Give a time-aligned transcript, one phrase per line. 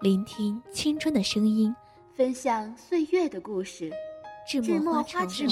[0.00, 1.76] 聆听青春的声音，
[2.16, 3.92] 分享岁月的故事。
[4.48, 5.46] 智墨花城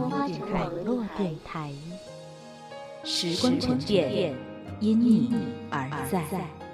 [0.00, 1.72] 网络电台，
[3.02, 4.32] 时光沉淀，
[4.78, 5.32] 因你
[5.70, 6.67] 而在。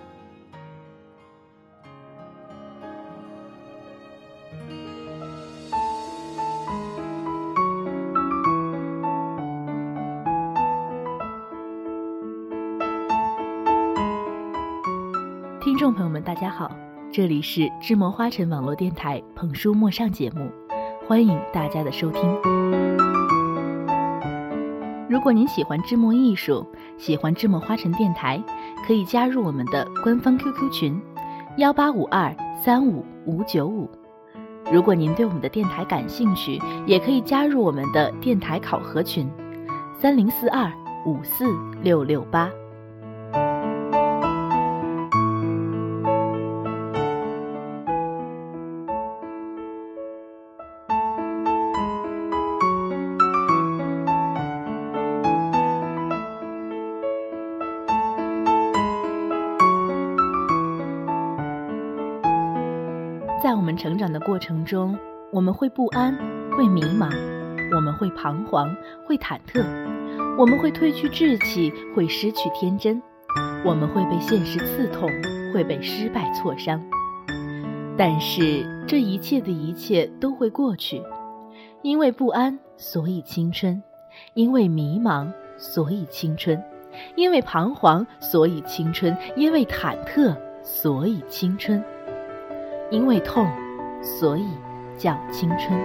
[15.75, 16.71] 听众朋友们，大家好，
[17.11, 20.49] 这里是智墨花城网络电台捧书莫上节目，
[21.05, 22.23] 欢迎大家的收听。
[25.09, 26.65] 如果您喜欢智墨艺术，
[26.97, 28.41] 喜欢智墨花城电台，
[28.87, 31.03] 可以加入我们的官方 QQ 群
[31.57, 33.91] 幺八五二三五五九五。
[34.71, 39.29] 如果您对我们的电台感兴趣，也可以加入我们的电台考核群
[39.99, 40.73] 三零四二
[41.05, 41.47] 五四
[41.83, 42.49] 六六八。
[63.77, 64.99] 成长的过程中，
[65.33, 66.17] 我们会不安，
[66.57, 67.11] 会迷茫，
[67.75, 68.75] 我们会彷徨，
[69.07, 69.65] 会忐忑，
[70.39, 73.03] 我们会褪去志气，会失去天真，
[73.65, 75.09] 我们会被现实刺痛，
[75.53, 76.83] 会被失败挫伤。
[77.97, 81.03] 但是这一切的一切都会过去，
[81.83, 83.81] 因为不安，所以青春；
[84.35, 86.59] 因为迷茫，所以青春；
[87.15, 91.83] 因为彷徨，所以青春；因为忐忑，所以青春。
[92.91, 93.49] 因为痛，
[94.05, 94.47] 所以
[94.99, 95.79] 叫青春。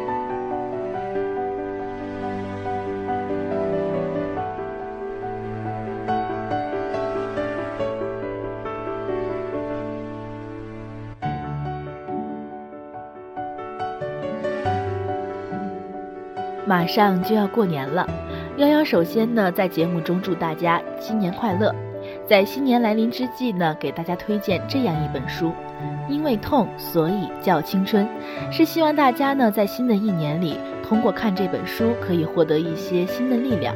[16.68, 18.07] 马上就要过年了，
[18.57, 21.74] 幺幺首先呢，在节目中祝大家新年快乐。
[22.28, 25.51] 在新年来临之际呢，给大家推荐这样一本书。
[26.09, 28.07] 因为痛，所以叫青春，
[28.51, 33.75] 是希望大家呢在新的一年里，通过看这本书，可以获得一些新的力量。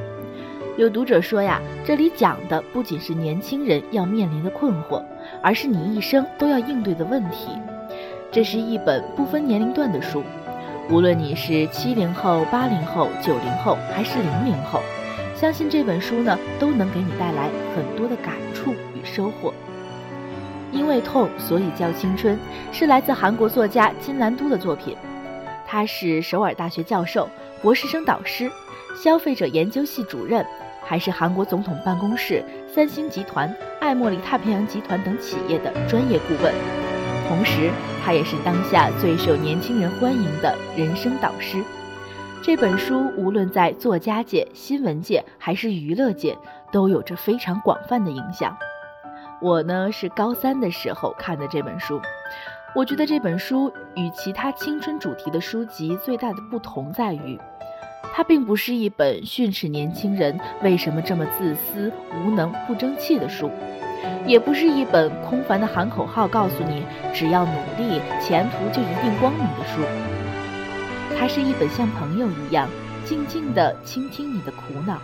[0.76, 5.04] 有读者说呀，这里讲的不仅是年轻人要面临的困惑，
[5.42, 7.50] 而是你一生都要应对的问题。
[8.32, 10.24] 这是一本不分年龄段的书，
[10.90, 14.82] 无论你是七零后、八零后、九零后还是零零后，
[15.36, 19.54] 相信这本书呢都能给你带来很多的感触与收获。
[20.74, 22.38] 因为痛，所以叫青春，
[22.72, 24.98] 是来自韩国作家金兰都的作品。
[25.68, 27.30] 他是首尔大学教授、
[27.62, 28.52] 博士生导师、
[28.96, 30.46] 消费者研究系主任，
[30.84, 36.54] 还是韩国总统办公室、三星集团、爱茉莉太平洋集团等企业的专业顾问。
[37.28, 37.70] 同时，
[38.04, 41.64] 他也是当下最受年轻人欢迎的人生导师。
[42.42, 46.38] 这本书无论在作家界、新闻界还是娱乐界，
[46.72, 48.56] 都有着非常广泛的影响。
[49.44, 52.02] 我呢是高三的时候看的这本书，
[52.74, 57.38] 我觉得这本书与其他青春主题的书籍最大的不同在于，
[58.14, 63.52] 它并不是一本训斥年轻人为什么这么自私、无能、不争气的书，
[64.26, 69.82] 也不是一本空泛的喊口号告诉你只要努力，前途就一定光明的书。
[71.20, 72.70] 它是一本像朋友一样
[73.04, 75.02] 静静地倾听你的苦恼，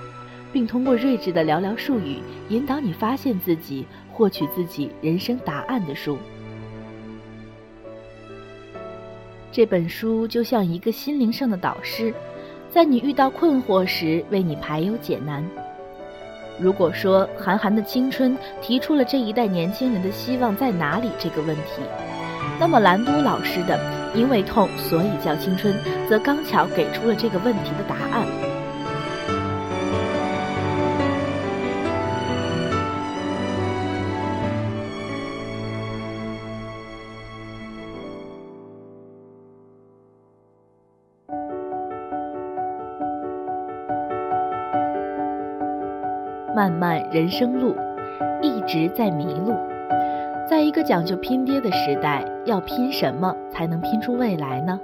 [0.51, 2.17] 并通过睿智的寥寥数语
[2.49, 3.85] 引导你发现自己。
[4.11, 6.17] 获取自己人生答案的书，
[9.49, 12.13] 这本书就像一个心灵上的导师，
[12.69, 15.41] 在你遇到困惑时为你排忧解难。
[16.59, 21.81] 如果说韩寒的青春提出了这一代年轻人的希望在哪里这个问题，
[22.59, 23.79] 那么蓝都老师的
[24.13, 25.73] “因为痛，所以叫青春”
[26.09, 28.27] 则刚巧给出了这个问题的答案。
[46.59, 47.73] 漫漫人生路，
[48.41, 49.55] 一直在迷路。
[50.45, 54.77] 在一个讲究拼爹的时代，要拼什么才能拼出未来呢？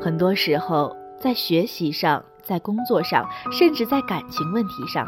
[0.00, 5.06] 很多时候，在学习上，在工作上，甚至在感情问题上，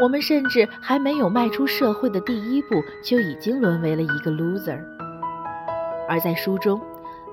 [0.00, 4.76] 我们甚至还没有迈出社会的第一步，就已经沦为了一个 loser。
[6.08, 6.80] 而在书中，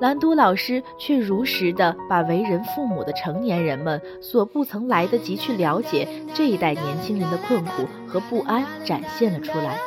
[0.04, 9.78] 兰都老师却如实的把为人父母的成年人们所不曾来得及去了解这一代年轻人的困苦和不安展现了出来。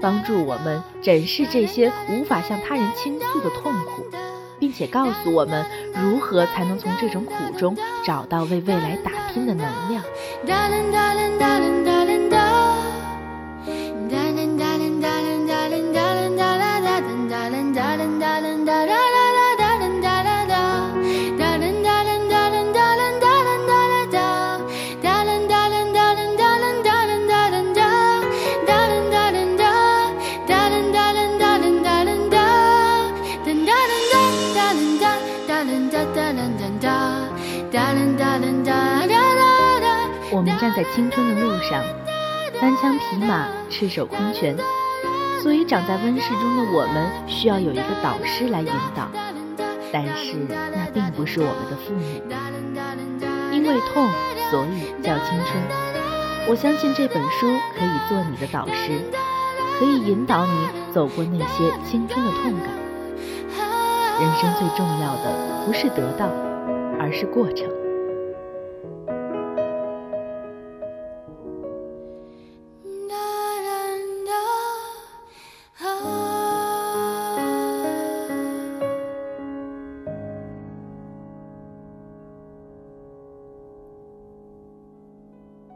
[0.00, 4.04] 帮助我们诊视这些无法向他人倾诉的痛苦，
[4.58, 5.64] 并且告诉我们
[5.94, 10.02] 如何才能从这种苦中找到为未来打拼的能量。
[40.42, 41.84] 我们站在青春的路上，
[42.60, 44.56] 单枪匹马，赤手空拳，
[45.40, 49.08] 所以长在温室中的我们需要有一个导师来引导。
[49.92, 52.20] 但是那并不是我们的父母，
[53.52, 54.08] 因为痛，
[54.50, 55.62] 所以叫青春。
[56.48, 57.46] 我相信这本书
[57.78, 58.98] 可以做你的导师，
[59.78, 62.68] 可以引导你走过那些青春的痛感。
[64.20, 66.26] 人生最重要的不是得到，
[66.98, 67.81] 而是过程。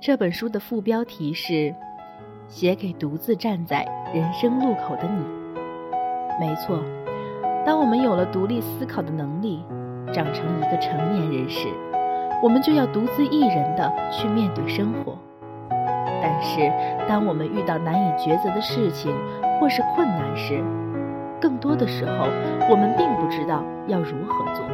[0.06, 1.74] 这本书的副标题是
[2.46, 5.24] “写给独自站在人生路口的你”。
[6.38, 6.78] 没错，
[7.66, 9.64] 当我们有了独立思考的能力，
[10.12, 11.66] 长成一个成年人时，
[12.40, 15.18] 我们就要独自一人的去面对生活。
[16.22, 16.70] 但是，
[17.08, 19.12] 当我们遇到难以抉择的事情
[19.58, 20.62] 或是困难时，
[21.40, 22.28] 更多的时候，
[22.70, 24.64] 我们并不知道要如何做。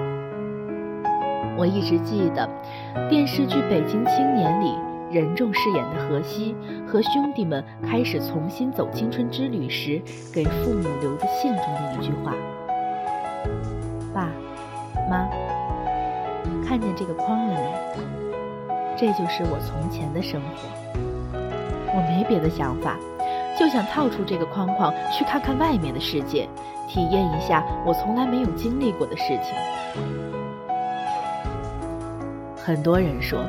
[1.56, 2.46] 我一直记得
[3.08, 4.91] 电视剧《北京青年》里。
[5.12, 6.56] 任重饰演的荷西
[6.86, 10.00] 和兄弟们开始重新走青春之旅时，
[10.32, 12.34] 给父母留的信中的一句话
[14.14, 14.30] ：“爸
[15.10, 15.28] 妈，
[16.66, 18.02] 看见这个框了没？
[18.96, 20.48] 这就是我从前的生活。
[21.94, 22.96] 我没别的想法，
[23.58, 26.48] 就想套出这个框框，去看看外面的世界，
[26.88, 29.54] 体验一下我从来没有经历过的事情。”
[32.56, 33.44] 很多人说。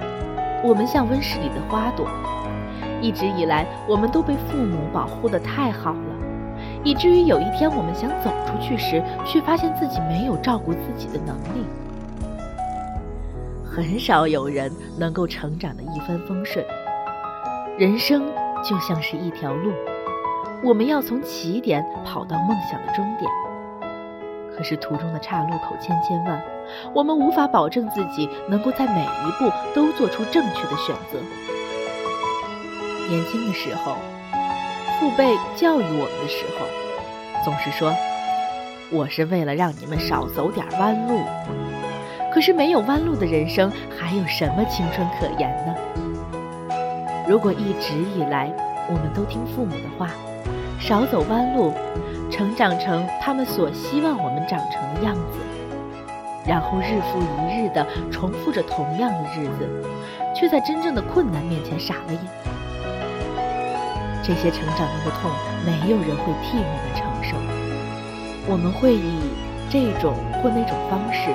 [0.64, 2.08] 我们像温室里的花朵，
[3.02, 6.16] 一直以来，我们都被父母保护得太好了，
[6.86, 11.66] 以至于有一天我们想走出去时，却发现自己没有照顾自己的能力。
[13.66, 16.66] 很少有人能够成长的一帆风顺。
[17.78, 18.24] 人生
[18.64, 19.74] 就像是一条路，
[20.64, 23.30] 我们要从起点跑到梦想的终点。
[24.56, 26.42] 可是途中的岔路口千千万。
[26.94, 31.20] 我们无法保证自己能够在每一步都做出正确的选择。
[33.10, 33.98] 年轻的时候，
[35.00, 36.66] 父辈教育我们的时候，
[37.44, 37.94] 总是说
[38.92, 41.20] ：“我是为了让你们少走点弯路。”
[42.34, 45.76] 可是没有弯路的人生，还有什么青春可言呢？
[47.28, 48.52] 如果一直以来
[48.90, 50.10] 我们都听父母的话，
[50.80, 51.72] 少走弯路，
[52.32, 55.40] 成长成他们所希望我们长成的样子。
[56.46, 59.70] 然后日复一日地重复着同样的日子，
[60.36, 62.20] 却在真正的困难面前傻了眼。
[64.22, 65.32] 这些成长中的痛，
[65.66, 67.36] 没有人会替我们承受。
[68.46, 69.20] 我们会以
[69.70, 71.32] 这种或那种方式，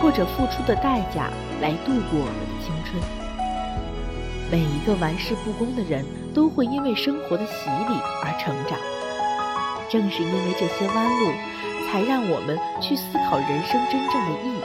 [0.00, 1.28] 或者付出的代价
[1.60, 3.02] 来度过我们的青春。
[4.50, 6.04] 每一个玩世不恭的人
[6.34, 8.78] 都会因为生活的洗礼而成长。
[9.90, 11.30] 正是因为这些弯路。
[11.94, 14.60] 才让我们去思考人生真正的意义，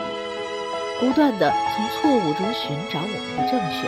[0.99, 3.87] 不断的从错误中寻找我们的正确，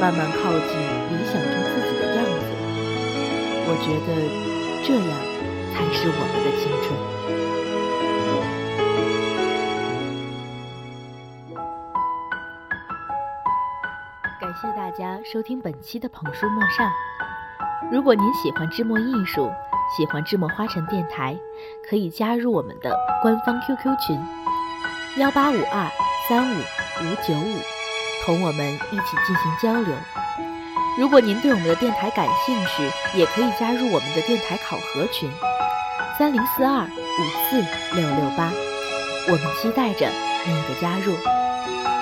[0.00, 0.74] 慢慢靠近
[1.06, 2.50] 理想中自己的样子。
[3.62, 4.10] 我觉得
[4.82, 5.06] 这样
[5.72, 6.98] 才是我们的青春。
[14.40, 16.90] 感谢大家收听本期的捧书陌上。
[17.92, 19.48] 如果您喜欢芝墨艺术，
[19.96, 21.36] 喜欢芝墨花城电台，
[21.88, 24.20] 可以加入我们的官方 QQ 群：
[25.16, 25.88] 幺八五二
[26.28, 27.58] 三五五九五，
[28.24, 29.94] 同我们一起进行交流。
[30.98, 35.30] 如果您对我们的电台感兴趣，也可以加入我们的电台考核群：
[36.18, 37.60] 三零四二五四
[37.94, 38.50] 六六八。
[39.30, 40.08] 我们期待着
[40.46, 41.14] 您的加入。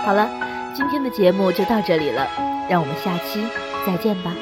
[0.05, 0.31] 好了，
[0.75, 2.27] 今天的节目就到这里了，
[2.71, 3.47] 让我们下期
[3.87, 4.33] 再见吧。